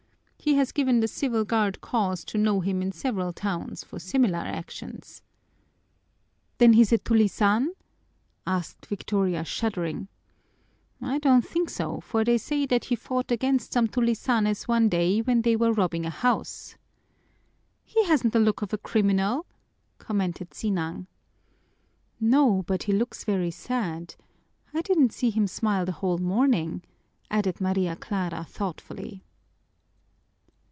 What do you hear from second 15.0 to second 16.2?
when they were robbing a